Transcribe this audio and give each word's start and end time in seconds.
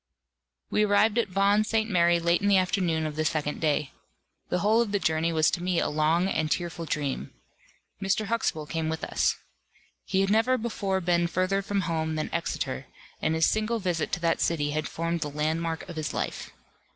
We 0.71 0.83
arrived 0.83 1.19
at 1.19 1.27
Vaughan 1.29 1.63
St. 1.63 1.87
Mary 1.87 2.19
late 2.19 2.41
in 2.41 2.47
the 2.47 2.57
afternoon 2.57 3.05
of 3.05 3.15
the 3.15 3.23
second 3.23 3.61
day. 3.61 3.91
The 4.49 4.57
whole 4.61 4.81
of 4.81 4.91
the 4.91 4.97
journey 4.97 5.31
was 5.31 5.51
to 5.51 5.61
me 5.61 5.79
a 5.79 5.89
long 5.89 6.27
and 6.27 6.49
tearful 6.49 6.85
dream. 6.85 7.29
Mr. 8.01 8.25
Huxtable 8.25 8.65
came 8.65 8.89
with 8.89 9.03
us. 9.03 9.35
He 10.05 10.21
had 10.21 10.31
never 10.31 10.57
before 10.57 11.01
been 11.01 11.27
further 11.27 11.61
from 11.61 11.81
home 11.81 12.15
than 12.15 12.33
Exeter; 12.33 12.87
and 13.21 13.35
his 13.35 13.45
single 13.45 13.77
visit 13.77 14.11
to 14.13 14.19
that 14.21 14.41
city 14.41 14.71
had 14.71 14.87
formed 14.87 15.21
the 15.21 15.29
landmark 15.29 15.87
of 15.87 15.97
his 15.97 16.15
life. 16.15 16.49